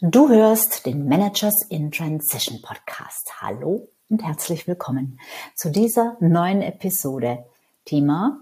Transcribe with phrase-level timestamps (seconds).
[0.00, 3.40] Du hörst den Managers in Transition Podcast.
[3.40, 5.20] Hallo und herzlich willkommen
[5.54, 7.44] zu dieser neuen Episode.
[7.84, 8.40] Thema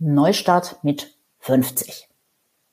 [0.00, 2.08] Neustart mit 50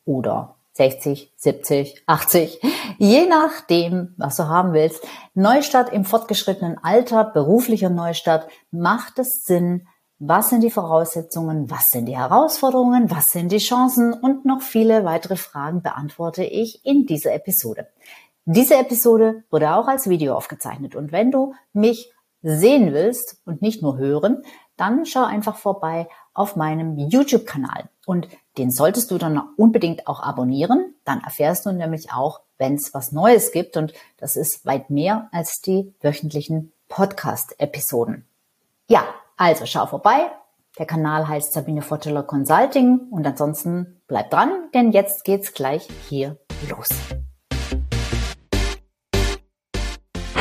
[0.06, 2.62] oder 60, 70, 80,
[2.98, 5.08] je nachdem, was du haben willst.
[5.36, 9.88] Neustart im fortgeschrittenen Alter, beruflicher Neustart, macht es Sinn,
[10.26, 11.70] was sind die Voraussetzungen?
[11.70, 13.12] Was sind die Herausforderungen?
[13.12, 14.14] Was sind die Chancen?
[14.14, 17.88] Und noch viele weitere Fragen beantworte ich in dieser Episode.
[18.46, 20.96] Diese Episode wurde auch als Video aufgezeichnet.
[20.96, 24.44] Und wenn du mich sehen willst und nicht nur hören,
[24.78, 27.90] dann schau einfach vorbei auf meinem YouTube-Kanal.
[28.06, 30.96] Und den solltest du dann unbedingt auch abonnieren.
[31.04, 33.76] Dann erfährst du nämlich auch, wenn es was Neues gibt.
[33.76, 38.26] Und das ist weit mehr als die wöchentlichen Podcast-Episoden.
[38.88, 39.06] Ja,
[39.44, 40.32] also schau vorbei.
[40.80, 46.38] Der Kanal heißt Sabine Votteler Consulting und ansonsten bleib dran, denn jetzt geht's gleich hier
[46.70, 46.88] los.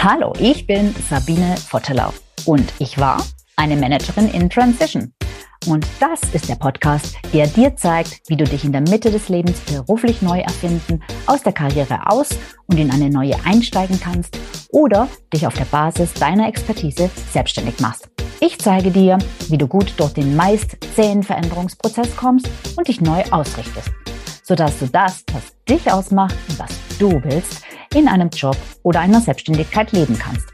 [0.02, 2.12] Hallo, ich bin Sabine Votteler
[2.47, 3.23] und ich war
[3.56, 5.12] eine Managerin in Transition.
[5.67, 9.28] Und das ist der Podcast, der dir zeigt, wie du dich in der Mitte des
[9.28, 12.30] Lebens beruflich neu erfinden, aus der Karriere aus
[12.67, 14.39] und in eine neue einsteigen kannst
[14.70, 18.11] oder dich auf der Basis deiner Expertise selbstständig machst.
[18.45, 19.19] Ich zeige dir,
[19.51, 23.93] wie du gut durch den meist zähen Veränderungsprozess kommst und dich neu ausrichtest,
[24.43, 27.63] sodass du das, was dich ausmacht und was du willst,
[27.95, 30.48] in einem Job oder einer Selbstständigkeit leben kannst.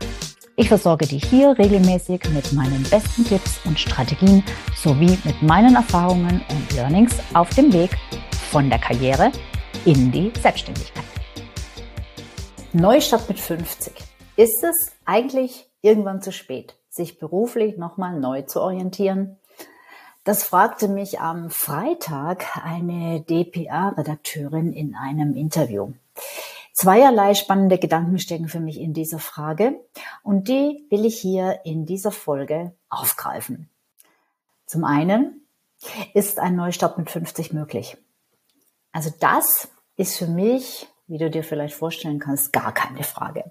[0.56, 4.44] Ich versorge dich hier regelmäßig mit meinen besten Tipps und Strategien
[4.76, 7.96] sowie mit meinen Erfahrungen und Learnings auf dem Weg
[8.50, 9.32] von der Karriere
[9.86, 11.04] in die Selbstständigkeit.
[12.74, 13.94] Neustart mit 50.
[14.36, 16.77] Ist es eigentlich irgendwann zu spät?
[16.98, 19.38] Sich beruflich nochmal neu zu orientieren?
[20.24, 25.92] Das fragte mich am Freitag eine DPA-Redakteurin in einem Interview.
[26.74, 29.80] Zweierlei spannende Gedanken stecken für mich in dieser Frage
[30.22, 33.70] und die will ich hier in dieser Folge aufgreifen.
[34.66, 35.46] Zum einen
[36.12, 37.96] ist ein Neustart mit 50 möglich.
[38.92, 43.50] Also das ist für mich, wie du dir vielleicht vorstellen kannst, gar keine Frage.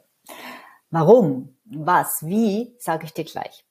[0.91, 1.56] Warum?
[1.71, 2.19] Was?
[2.21, 2.75] Wie?
[2.79, 3.65] Sage ich dir gleich.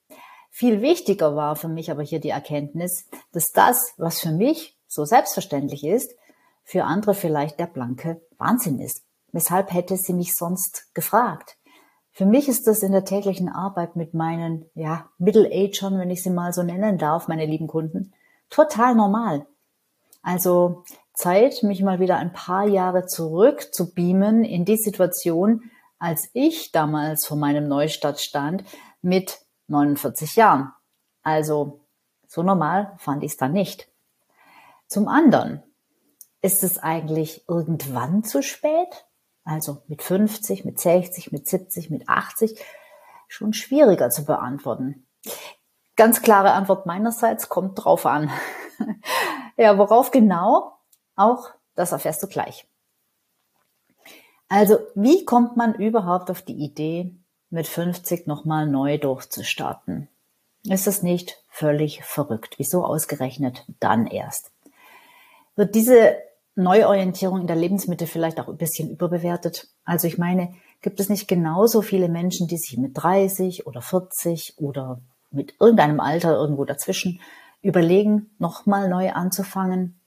[0.50, 5.04] Viel wichtiger war für mich aber hier die Erkenntnis, dass das, was für mich so
[5.04, 6.14] selbstverständlich ist,
[6.64, 9.04] für andere vielleicht der blanke Wahnsinn ist.
[9.32, 11.56] Weshalb hätte sie mich sonst gefragt?
[12.10, 16.30] Für mich ist das in der täglichen Arbeit mit meinen, ja, Middle-Agern, wenn ich sie
[16.30, 18.14] mal so nennen darf, meine lieben Kunden,
[18.48, 19.46] total normal.
[20.22, 26.30] Also Zeit, mich mal wieder ein paar Jahre zurück zu beamen in die Situation, als
[26.32, 28.64] ich damals vor meinem Neustart stand
[29.02, 30.72] mit 49 Jahren.
[31.22, 31.80] Also
[32.26, 33.88] so normal fand ich es dann nicht.
[34.88, 35.62] Zum anderen,
[36.42, 39.06] ist es eigentlich irgendwann zu spät?
[39.44, 42.60] Also mit 50, mit 60, mit 70, mit 80?
[43.28, 45.06] Schon schwieriger zu beantworten.
[45.96, 48.30] Ganz klare Antwort meinerseits kommt drauf an.
[49.56, 50.78] ja, worauf genau?
[51.16, 52.68] Auch das erfährst du gleich.
[54.48, 57.14] Also, wie kommt man überhaupt auf die Idee,
[57.50, 60.08] mit 50 nochmal neu durchzustarten?
[60.64, 62.54] Ist das nicht völlig verrückt?
[62.58, 64.50] Wieso ausgerechnet dann erst?
[65.54, 66.16] Wird diese
[66.54, 69.68] Neuorientierung in der Lebensmitte vielleicht auch ein bisschen überbewertet?
[69.84, 74.54] Also ich meine, gibt es nicht genauso viele Menschen, die sich mit 30 oder 40
[74.58, 77.20] oder mit irgendeinem Alter irgendwo dazwischen
[77.62, 80.00] überlegen, nochmal neu anzufangen?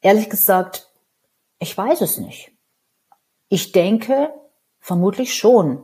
[0.00, 0.90] Ehrlich gesagt,
[1.58, 2.51] ich weiß es nicht.
[3.52, 4.32] Ich denke,
[4.80, 5.82] vermutlich schon.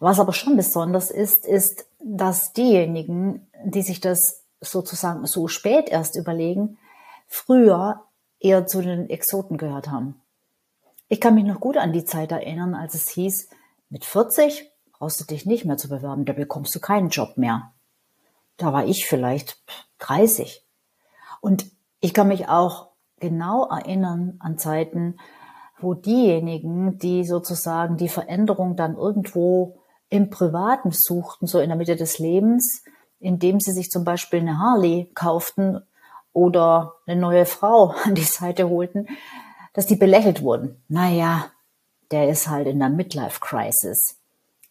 [0.00, 6.16] Was aber schon besonders ist, ist, dass diejenigen, die sich das sozusagen so spät erst
[6.16, 6.78] überlegen,
[7.28, 8.02] früher
[8.40, 10.20] eher zu den Exoten gehört haben.
[11.06, 13.48] Ich kann mich noch gut an die Zeit erinnern, als es hieß,
[13.88, 17.70] mit 40 brauchst du dich nicht mehr zu bewerben, da bekommst du keinen Job mehr.
[18.56, 19.62] Da war ich vielleicht
[20.00, 20.66] 30.
[21.40, 21.66] Und
[22.00, 22.88] ich kann mich auch
[23.20, 25.18] genau erinnern an Zeiten,
[25.82, 31.96] wo diejenigen, die sozusagen die Veränderung dann irgendwo im Privaten suchten, so in der Mitte
[31.96, 32.84] des Lebens,
[33.18, 35.80] indem sie sich zum Beispiel eine Harley kauften
[36.32, 39.08] oder eine neue Frau an die Seite holten,
[39.72, 40.82] dass die belächelt wurden.
[40.88, 41.46] Naja,
[42.10, 44.18] der ist halt in der Midlife Crisis.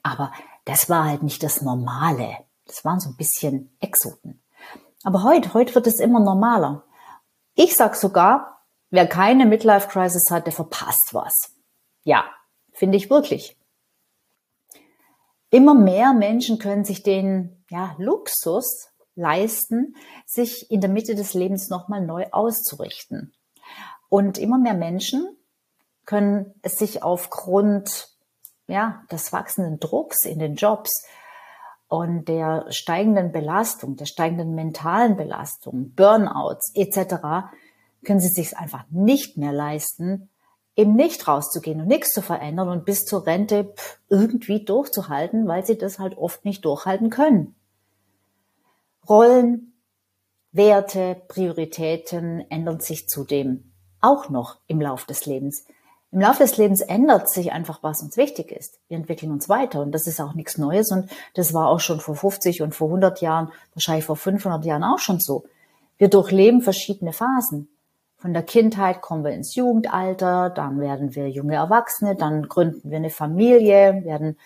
[0.03, 0.31] Aber
[0.65, 2.37] das war halt nicht das Normale.
[2.67, 4.41] Das waren so ein bisschen Exoten.
[5.03, 6.83] Aber heute, heute wird es immer normaler.
[7.55, 8.60] Ich sag sogar,
[8.91, 11.33] Wer keine Midlife Crisis hat, der verpasst was.
[12.03, 12.25] Ja,
[12.73, 13.57] finde ich wirklich.
[15.49, 19.95] Immer mehr Menschen können sich den ja, Luxus leisten,
[20.25, 23.33] sich in der Mitte des Lebens nochmal neu auszurichten.
[24.09, 25.37] Und immer mehr Menschen
[26.05, 28.09] können es sich aufgrund
[28.67, 31.05] ja, des wachsenden Drucks in den Jobs
[31.87, 37.51] und der steigenden Belastung, der steigenden mentalen Belastung, Burnouts etc.,
[38.03, 40.29] können sie sich einfach nicht mehr leisten,
[40.75, 43.73] eben nicht rauszugehen und nichts zu verändern und bis zur Rente
[44.09, 47.55] irgendwie durchzuhalten, weil sie das halt oft nicht durchhalten können.
[49.07, 49.73] Rollen,
[50.51, 53.71] Werte, Prioritäten ändern sich zudem
[54.01, 55.65] auch noch im Lauf des Lebens.
[56.11, 58.79] Im Laufe des Lebens ändert sich einfach, was uns wichtig ist.
[58.89, 62.01] Wir entwickeln uns weiter und das ist auch nichts Neues und das war auch schon
[62.01, 65.45] vor 50 und vor 100 Jahren, wahrscheinlich vor 500 Jahren auch schon so.
[65.97, 67.69] Wir durchleben verschiedene Phasen.
[68.21, 72.97] Von der Kindheit kommen wir ins Jugendalter, dann werden wir junge Erwachsene, dann gründen wir
[72.97, 74.37] eine Familie, werden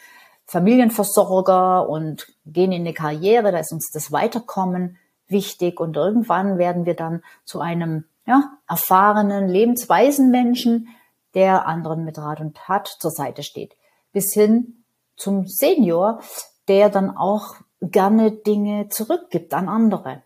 [0.46, 4.96] Familienversorger und gehen in eine Karriere, da ist uns das Weiterkommen
[5.28, 10.88] wichtig und irgendwann werden wir dann zu einem ja, erfahrenen, lebensweisen Menschen,
[11.34, 13.76] der anderen mit Rat und Tat zur Seite steht,
[14.14, 14.86] bis hin
[15.18, 16.22] zum Senior,
[16.70, 20.24] der dann auch gerne Dinge zurückgibt an andere.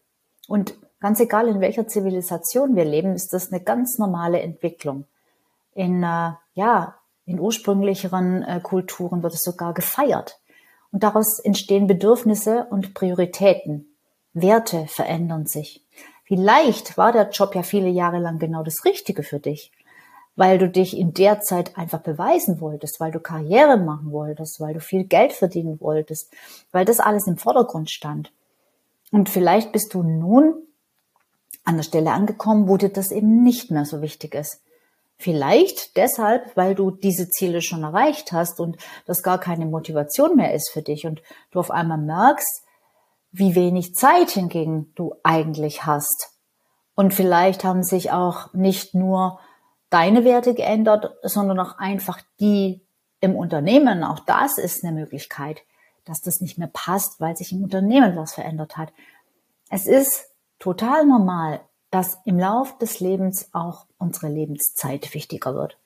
[0.48, 5.06] Und Ganz egal, in welcher Zivilisation wir leben, ist das eine ganz normale Entwicklung.
[5.74, 10.40] In, äh, ja, in ursprünglicheren äh, Kulturen wird es sogar gefeiert.
[10.92, 13.96] Und daraus entstehen Bedürfnisse und Prioritäten.
[14.34, 15.86] Werte verändern sich.
[16.26, 19.72] Vielleicht war der Job ja viele Jahre lang genau das Richtige für dich,
[20.36, 24.74] weil du dich in der Zeit einfach beweisen wolltest, weil du Karriere machen wolltest, weil
[24.74, 26.32] du viel Geld verdienen wolltest,
[26.72, 28.32] weil das alles im Vordergrund stand.
[29.12, 30.54] Und vielleicht bist du nun
[31.64, 34.62] an der Stelle angekommen, wo dir das eben nicht mehr so wichtig ist.
[35.18, 40.54] Vielleicht deshalb, weil du diese Ziele schon erreicht hast und das gar keine Motivation mehr
[40.54, 41.22] ist für dich und
[41.52, 42.64] du auf einmal merkst,
[43.32, 46.32] wie wenig Zeit hingegen du eigentlich hast.
[46.96, 49.40] Und vielleicht haben sich auch nicht nur
[49.90, 52.82] deine Werte geändert, sondern auch einfach die
[53.22, 54.04] im Unternehmen.
[54.04, 55.62] Auch das ist eine Möglichkeit,
[56.06, 58.94] dass das nicht mehr passt, weil sich im Unternehmen was verändert hat.
[59.70, 60.29] Es ist
[60.60, 61.62] total normal,
[61.92, 65.78] dass im Lauf des Lebens auch unsere Lebenszeit wichtiger wird.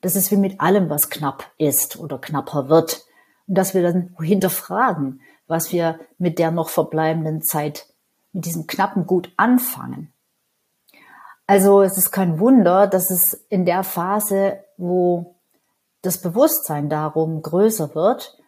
[0.00, 3.04] Das ist wie mit allem, was knapp ist oder knapper wird.
[3.46, 7.86] Und dass wir dann hinterfragen, was wir mit der noch verbleibenden Zeit,
[8.32, 10.12] mit diesem knappen Gut anfangen.
[11.46, 15.34] Also es ist kein Wunder, dass es in der Phase, wo
[16.02, 18.38] das Bewusstsein darum größer wird,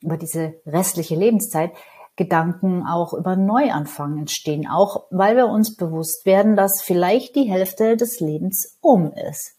[0.00, 1.72] über diese restliche Lebenszeit,
[2.20, 7.96] Gedanken auch über Neuanfang entstehen, auch weil wir uns bewusst werden, dass vielleicht die Hälfte
[7.96, 9.56] des Lebens um ist.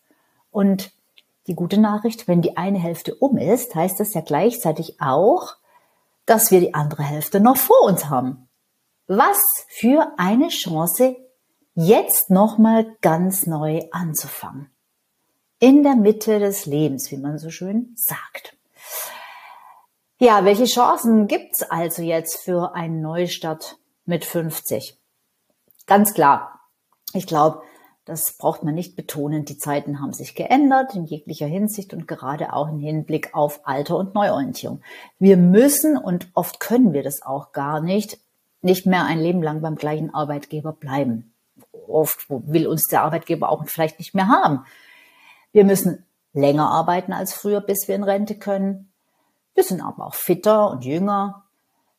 [0.52, 0.92] Und
[1.48, 5.56] die gute Nachricht, wenn die eine Hälfte um ist, heißt das ja gleichzeitig auch,
[6.28, 8.48] dass wir die andere Hälfte noch vor uns haben.
[9.08, 11.16] Was für eine Chance,
[11.74, 14.70] jetzt nochmal ganz neu anzufangen.
[15.58, 18.56] In der Mitte des Lebens, wie man so schön sagt.
[20.24, 24.96] Ja, welche Chancen gibt's also jetzt für einen Neustart mit 50?
[25.88, 26.60] Ganz klar.
[27.14, 27.64] Ich glaube,
[28.06, 29.46] das braucht man nicht betonen.
[29.46, 33.98] Die Zeiten haben sich geändert in jeglicher Hinsicht und gerade auch im Hinblick auf Alter
[33.98, 34.84] und Neuorientierung.
[35.18, 38.20] Wir müssen und oft können wir das auch gar nicht,
[38.62, 41.34] nicht mehr ein Leben lang beim gleichen Arbeitgeber bleiben.
[41.88, 44.68] Oft will uns der Arbeitgeber auch vielleicht nicht mehr haben.
[45.52, 48.91] Wir müssen länger arbeiten als früher, bis wir in Rente können.
[49.54, 51.44] Wir sind aber auch fitter und jünger.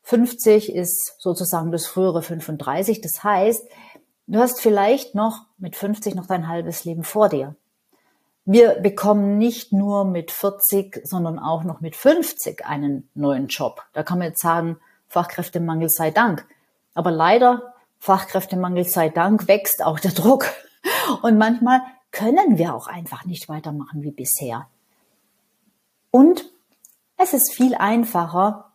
[0.03, 3.01] 50 ist sozusagen das frühere 35.
[3.01, 3.67] Das heißt,
[4.27, 7.55] du hast vielleicht noch mit 50 noch dein halbes Leben vor dir.
[8.45, 13.83] Wir bekommen nicht nur mit 40, sondern auch noch mit 50 einen neuen Job.
[13.93, 16.45] Da kann man jetzt sagen, Fachkräftemangel sei Dank.
[16.93, 20.47] Aber leider, Fachkräftemangel sei Dank, wächst auch der Druck.
[21.21, 21.81] Und manchmal
[22.11, 24.67] können wir auch einfach nicht weitermachen wie bisher.
[26.11, 26.52] Und
[27.23, 28.73] es ist viel einfacher,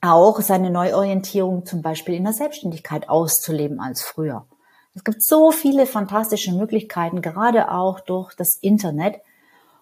[0.00, 4.46] auch seine Neuorientierung zum Beispiel in der Selbstständigkeit auszuleben als früher.
[4.94, 9.20] Es gibt so viele fantastische Möglichkeiten, gerade auch durch das Internet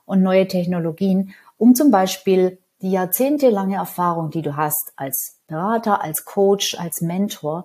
[0.07, 6.25] und neue Technologien, um zum Beispiel die jahrzehntelange Erfahrung, die du hast als Berater, als
[6.25, 7.65] Coach, als Mentor,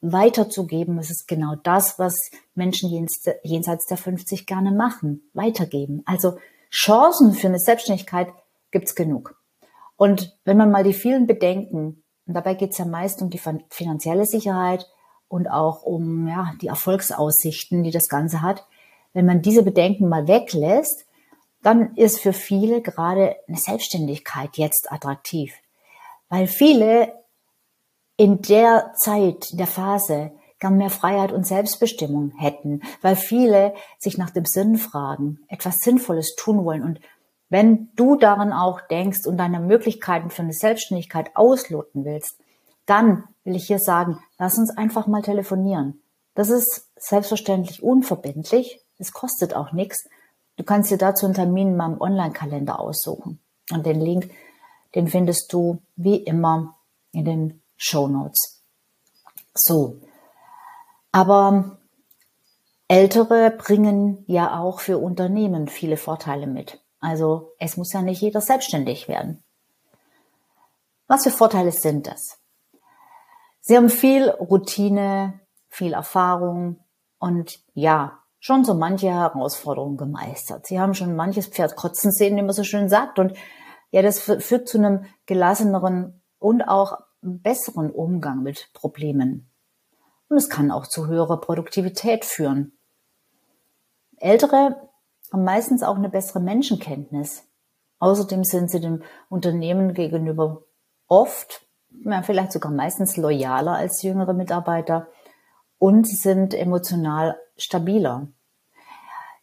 [0.00, 0.98] weiterzugeben.
[0.98, 2.90] Es ist genau das, was Menschen
[3.42, 6.02] jenseits der 50 gerne machen, weitergeben.
[6.06, 6.38] Also
[6.70, 8.28] Chancen für eine Selbstständigkeit
[8.70, 9.36] gibt's genug.
[9.96, 13.40] Und wenn man mal die vielen Bedenken, und dabei geht es ja meist um die
[13.70, 14.86] finanzielle Sicherheit
[15.28, 18.66] und auch um ja, die Erfolgsaussichten, die das Ganze hat,
[19.12, 21.06] wenn man diese Bedenken mal weglässt,
[21.62, 25.54] dann ist für viele gerade eine Selbstständigkeit jetzt attraktiv.
[26.28, 27.12] Weil viele
[28.16, 34.16] in der Zeit, in der Phase gern mehr Freiheit und Selbstbestimmung hätten, weil viele sich
[34.16, 36.82] nach dem Sinn fragen, etwas Sinnvolles tun wollen.
[36.82, 37.00] Und
[37.48, 42.38] wenn du daran auch denkst und deine Möglichkeiten für eine Selbstständigkeit ausloten willst,
[42.86, 46.00] dann will ich hier sagen, lass uns einfach mal telefonieren.
[46.34, 48.80] Das ist selbstverständlich unverbindlich.
[48.98, 50.08] Es kostet auch nichts.
[50.56, 53.40] Du kannst dir dazu einen Termin in meinem Online-Kalender aussuchen.
[53.72, 54.30] Und den Link,
[54.94, 56.76] den findest du wie immer
[57.12, 58.62] in den Show Notes.
[59.54, 60.00] So.
[61.12, 61.78] Aber
[62.88, 66.80] Ältere bringen ja auch für Unternehmen viele Vorteile mit.
[67.06, 69.44] Also es muss ja nicht jeder selbstständig werden.
[71.06, 72.40] Was für Vorteile sind das?
[73.60, 76.80] Sie haben viel Routine, viel Erfahrung
[77.20, 80.66] und ja, schon so manche Herausforderungen gemeistert.
[80.66, 83.20] Sie haben schon manches Pferd kotzen sehen, wie man so schön sagt.
[83.20, 83.38] Und
[83.92, 89.48] ja, das führt zu einem gelasseneren und auch besseren Umgang mit Problemen.
[90.28, 92.76] Und es kann auch zu höherer Produktivität führen.
[94.16, 94.90] Ältere
[95.32, 97.44] haben meistens auch eine bessere Menschenkenntnis.
[97.98, 100.62] Außerdem sind sie dem Unternehmen gegenüber
[101.08, 101.66] oft,
[102.04, 105.08] ja, vielleicht sogar meistens loyaler als jüngere Mitarbeiter
[105.78, 108.28] und sind emotional stabiler.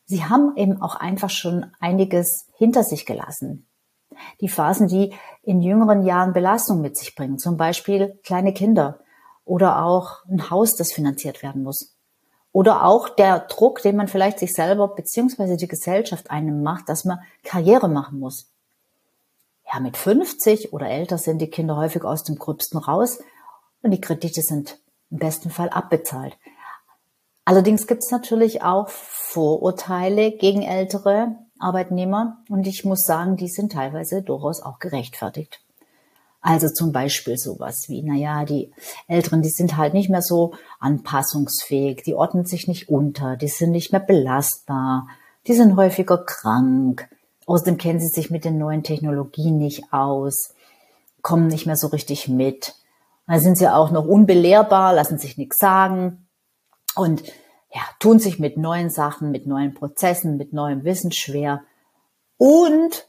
[0.05, 3.67] Sie haben eben auch einfach schon einiges hinter sich gelassen.
[4.41, 8.99] Die Phasen, die in jüngeren Jahren Belastung mit sich bringen, zum Beispiel kleine Kinder
[9.43, 11.92] oder auch ein Haus, das finanziert werden muss.
[12.53, 17.03] Oder auch der Druck, den man vielleicht sich selber beziehungsweise die Gesellschaft einem macht, dass
[17.03, 18.47] man Karriere machen muss.
[19.73, 23.19] Ja, mit 50 oder älter sind die Kinder häufig aus dem Gröbsten raus
[23.81, 24.79] und die Kredite sind
[25.09, 26.37] im besten Fall abbezahlt.
[27.43, 33.71] Allerdings gibt es natürlich auch Vorurteile gegen ältere Arbeitnehmer und ich muss sagen, die sind
[33.71, 35.62] teilweise durchaus auch gerechtfertigt.
[36.43, 38.73] Also zum Beispiel sowas wie, naja, die
[39.07, 43.71] Älteren, die sind halt nicht mehr so anpassungsfähig, die ordnen sich nicht unter, die sind
[43.71, 45.07] nicht mehr belastbar,
[45.47, 47.07] die sind häufiger krank,
[47.45, 50.53] außerdem kennen sie sich mit den neuen Technologien nicht aus,
[51.21, 52.75] kommen nicht mehr so richtig mit.
[53.25, 56.27] Dann sind sie auch noch unbelehrbar, lassen sich nichts sagen
[56.93, 57.23] und
[57.73, 61.61] ja, tun sich mit neuen Sachen, mit neuen Prozessen, mit neuem Wissen schwer.
[62.35, 63.07] Und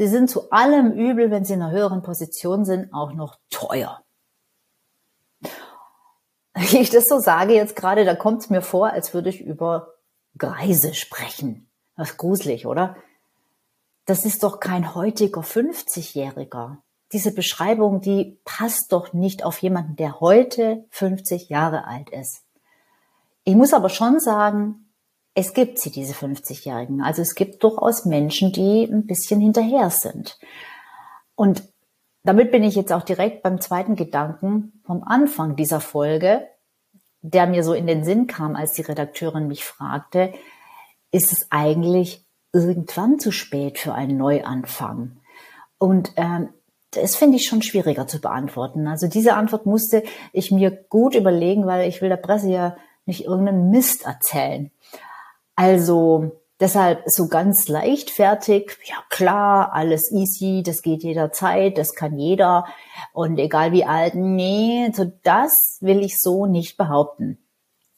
[0.00, 4.02] sie sind zu allem Übel, wenn sie in einer höheren Position sind, auch noch teuer.
[6.54, 9.42] Wie ich das so sage jetzt gerade, da kommt es mir vor, als würde ich
[9.42, 9.92] über
[10.38, 11.68] Greise sprechen.
[11.98, 12.96] Das ist gruselig, oder?
[14.06, 16.78] Das ist doch kein heutiger 50-Jähriger.
[17.12, 22.40] Diese Beschreibung, die passt doch nicht auf jemanden, der heute 50 Jahre alt ist.
[23.44, 24.89] Ich muss aber schon sagen,
[25.34, 27.02] es gibt sie, diese 50-Jährigen.
[27.02, 30.38] Also es gibt durchaus Menschen, die ein bisschen hinterher sind.
[31.34, 31.62] Und
[32.22, 36.46] damit bin ich jetzt auch direkt beim zweiten Gedanken vom Anfang dieser Folge,
[37.22, 40.32] der mir so in den Sinn kam, als die Redakteurin mich fragte,
[41.12, 45.20] ist es eigentlich irgendwann zu spät für einen Neuanfang?
[45.78, 46.50] Und ähm,
[46.90, 48.86] das finde ich schon schwieriger zu beantworten.
[48.88, 53.24] Also diese Antwort musste ich mir gut überlegen, weil ich will der Presse ja nicht
[53.24, 54.70] irgendeinen Mist erzählen.
[55.60, 62.64] Also deshalb so ganz leichtfertig, ja klar, alles easy, das geht jederzeit, das kann jeder
[63.12, 67.46] und egal wie alt, nee, so das will ich so nicht behaupten.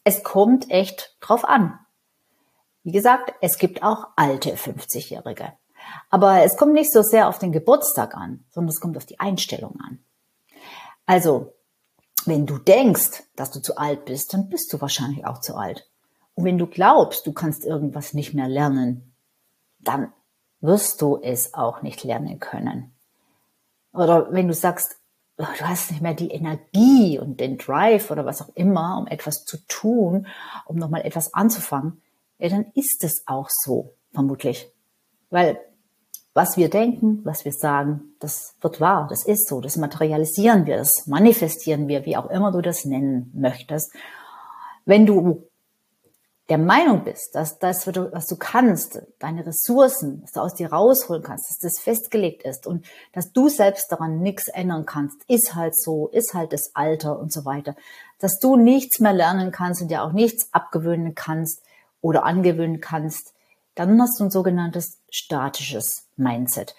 [0.02, 1.78] Es kommt echt drauf an.
[2.83, 5.52] Wie gesagt, es gibt auch alte 50-Jährige.
[6.11, 9.21] Aber es kommt nicht so sehr auf den Geburtstag an, sondern es kommt auf die
[9.21, 10.00] Einstellung an.
[11.07, 11.52] Also,
[12.26, 15.88] wenn du denkst, dass du zu alt bist, dann bist du wahrscheinlich auch zu alt.
[16.35, 19.15] Und wenn du glaubst, du kannst irgendwas nicht mehr lernen,
[19.79, 20.12] dann
[20.61, 22.93] wirst du es auch nicht lernen können.
[23.93, 24.97] Oder wenn du sagst,
[25.37, 29.07] oh, du hast nicht mehr die Energie und den Drive oder was auch immer, um
[29.07, 30.27] etwas zu tun,
[30.67, 32.01] um nochmal etwas anzufangen,
[32.39, 34.71] ja, dann ist es auch so, vermutlich.
[35.31, 35.61] Weil
[36.35, 40.79] was wir denken, was wir sagen, das wird wahr, das ist so, das materialisieren wir,
[40.79, 43.93] das manifestieren wir, wie auch immer du das nennen möchtest.
[44.87, 45.47] Wenn du
[46.53, 51.23] der Meinung bist, dass das, was du kannst, deine Ressourcen, was du aus dir rausholen
[51.23, 55.75] kannst, dass das festgelegt ist und dass du selbst daran nichts ändern kannst, ist halt
[55.75, 57.75] so, ist halt das Alter und so weiter,
[58.19, 61.63] dass du nichts mehr lernen kannst und dir auch nichts abgewöhnen kannst
[62.03, 63.33] oder angewöhnen kannst,
[63.75, 66.75] dann hast du ein sogenanntes statisches Mindset.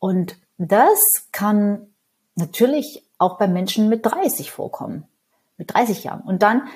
[0.00, 0.98] Und das
[1.30, 1.86] kann
[2.34, 5.06] natürlich auch bei Menschen mit 30 vorkommen,
[5.56, 6.22] mit 30 Jahren.
[6.22, 6.66] Und dann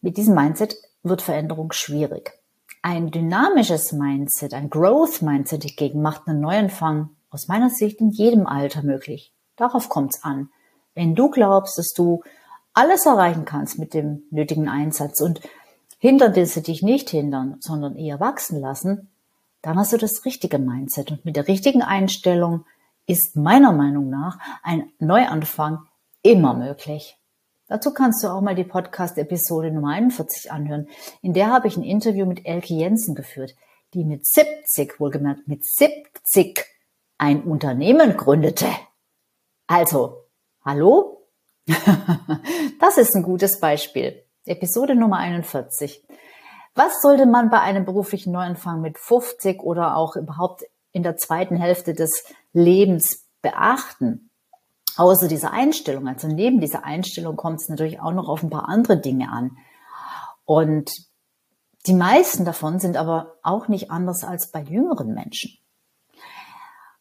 [0.00, 0.74] mit diesem Mindset
[1.08, 2.32] wird Veränderung schwierig.
[2.82, 8.46] Ein dynamisches Mindset, ein Growth Mindset hingegen macht einen Neuanfang aus meiner Sicht in jedem
[8.46, 9.32] Alter möglich.
[9.56, 10.50] Darauf kommt es an.
[10.94, 12.22] Wenn du glaubst, dass du
[12.72, 15.40] alles erreichen kannst mit dem nötigen Einsatz und
[15.98, 19.08] Hindernisse dich nicht hindern, sondern eher wachsen lassen,
[19.62, 21.10] dann hast du das richtige Mindset.
[21.10, 22.64] Und mit der richtigen Einstellung
[23.06, 25.86] ist meiner Meinung nach ein Neuanfang
[26.22, 27.16] immer möglich.
[27.68, 30.88] Dazu kannst du auch mal die Podcast-Episode Nummer 41 anhören.
[31.20, 33.56] In der habe ich ein Interview mit Elke Jensen geführt,
[33.92, 36.64] die mit 70, wohlgemerkt mit 70,
[37.18, 38.68] ein Unternehmen gründete.
[39.66, 40.26] Also,
[40.64, 41.26] hallo?
[42.80, 44.22] das ist ein gutes Beispiel.
[44.44, 46.06] Episode Nummer 41.
[46.76, 51.56] Was sollte man bei einem beruflichen Neuanfang mit 50 oder auch überhaupt in der zweiten
[51.56, 54.25] Hälfte des Lebens beachten?
[54.96, 58.68] Außer dieser Einstellung, also neben dieser Einstellung kommt es natürlich auch noch auf ein paar
[58.68, 59.56] andere Dinge an.
[60.44, 60.90] Und
[61.86, 65.58] die meisten davon sind aber auch nicht anders als bei jüngeren Menschen.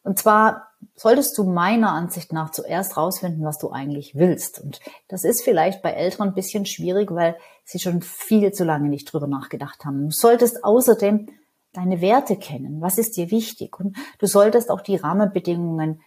[0.04, 4.60] Und zwar solltest du meiner Ansicht nach zuerst rausfinden, was du eigentlich willst.
[4.60, 8.88] Und das ist vielleicht bei Eltern ein bisschen schwierig, weil sie schon viel zu lange
[8.88, 10.10] nicht drüber nachgedacht haben.
[10.10, 11.28] Du solltest außerdem
[11.74, 12.82] deine Werte kennen.
[12.82, 13.80] Was ist dir wichtig?
[13.80, 16.02] Und du solltest auch die Rahmenbedingungen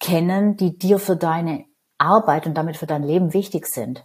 [0.00, 1.66] kennen, die dir für deine
[1.98, 4.04] Arbeit und damit für dein Leben wichtig sind.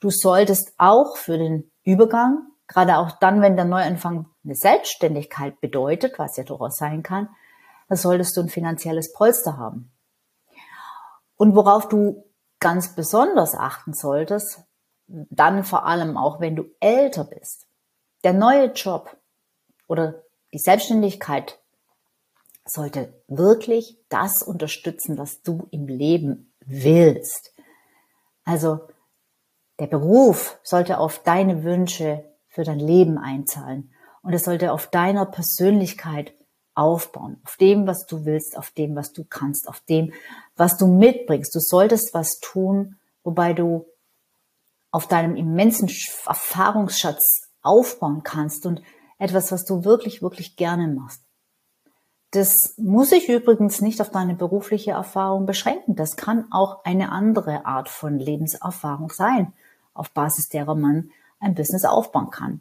[0.00, 6.18] Du solltest auch für den Übergang, gerade auch dann, wenn der Neuanfang eine Selbstständigkeit bedeutet,
[6.18, 7.28] was ja durchaus sein kann,
[7.88, 9.92] da solltest du ein finanzielles Polster haben.
[11.36, 12.24] Und worauf du
[12.58, 14.64] ganz besonders achten solltest,
[15.06, 17.66] dann vor allem auch, wenn du älter bist,
[18.24, 19.16] der neue Job
[19.86, 21.60] oder die Selbstständigkeit
[22.66, 27.52] sollte wirklich das unterstützen, was du im Leben willst.
[28.44, 28.80] Also
[29.78, 33.92] der Beruf sollte auf deine Wünsche für dein Leben einzahlen
[34.22, 36.32] und es sollte auf deiner Persönlichkeit
[36.74, 40.12] aufbauen, auf dem, was du willst, auf dem, was du kannst, auf dem,
[40.56, 41.54] was du mitbringst.
[41.54, 43.86] Du solltest was tun, wobei du
[44.90, 45.90] auf deinem immensen
[46.26, 48.82] Erfahrungsschatz aufbauen kannst und
[49.18, 51.25] etwas, was du wirklich, wirklich gerne machst.
[52.36, 55.96] Das muss sich übrigens nicht auf deine berufliche Erfahrung beschränken.
[55.96, 59.54] Das kann auch eine andere Art von Lebenserfahrung sein,
[59.94, 61.10] auf Basis derer man
[61.40, 62.60] ein Business aufbauen kann.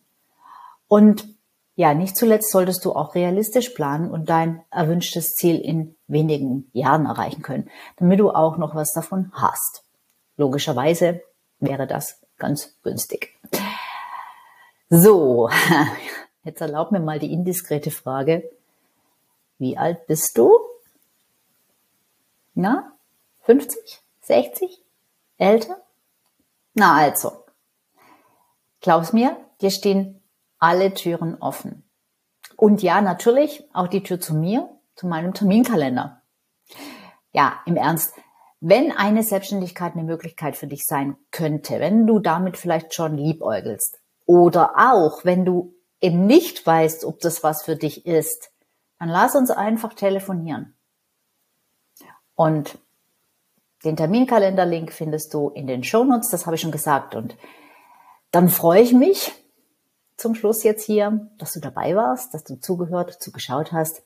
[0.88, 1.28] Und
[1.76, 7.06] ja, nicht zuletzt solltest du auch realistisch planen und dein erwünschtes Ziel in wenigen Jahren
[7.06, 9.84] erreichen können, damit du auch noch was davon hast.
[10.38, 11.22] Logischerweise
[11.60, 13.38] wäre das ganz günstig.
[14.90, 15.50] So,
[16.46, 18.50] jetzt erlaub mir mal die indiskrete Frage.
[19.58, 20.58] Wie alt bist du?
[22.54, 22.92] Na,
[23.42, 24.02] 50?
[24.22, 24.84] 60?
[25.38, 25.78] Älter?
[26.74, 27.32] Na also,
[28.82, 30.22] glaub's mir, dir stehen
[30.60, 31.84] alle Türen offen.
[32.58, 36.22] Und ja, natürlich auch die Tür zu mir, zu meinem Terminkalender.
[37.32, 38.14] Ja, im Ernst,
[38.62, 44.00] wenn eine Selbstständigkeit eine Möglichkeit für dich sein könnte, wenn du damit vielleicht schon liebäugelst
[44.26, 48.52] oder auch wenn du eben nicht weißt, ob das was für dich ist,
[49.00, 50.76] dann lass uns einfach telefonieren.
[52.36, 52.78] Und
[53.84, 57.16] den Terminkalender-Link findest du in den Shownotes, das habe ich schon gesagt.
[57.16, 57.38] Und
[58.32, 59.34] dann freue ich mich,
[60.18, 64.04] zum Schluss jetzt hier, dass du dabei warst, dass du zugehört, zugeschaut hast.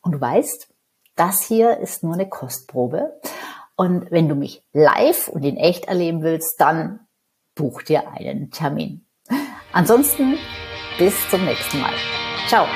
[0.00, 0.68] Und du weißt,
[1.16, 3.20] das hier ist nur eine Kostprobe.
[3.76, 7.00] Und wenn du mich live und in echt erleben willst, dann
[7.54, 9.04] buch dir einen Termin.
[9.72, 10.38] Ansonsten
[10.98, 11.94] bis zum nächsten Mal.
[12.48, 12.66] Ciao.